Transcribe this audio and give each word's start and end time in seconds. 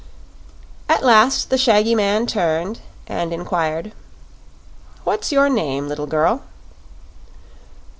At 0.89 1.03
last 1.03 1.51
the 1.51 1.59
shaggy 1.59 1.93
man 1.93 2.25
turned 2.25 2.79
and 3.05 3.31
inquired, 3.31 3.93
"What's 5.03 5.31
your 5.31 5.47
name, 5.47 5.87
little 5.89 6.07
girl?" 6.07 6.41